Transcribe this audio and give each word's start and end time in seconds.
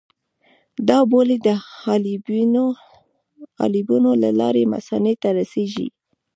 دا 0.89 0.99
بولې 1.11 1.37
د 1.47 1.47
حالبینو 3.59 4.11
له 4.23 4.29
لارې 4.39 4.63
مثانې 4.73 5.13
ته 5.21 5.29
رسېږي. 5.39 5.87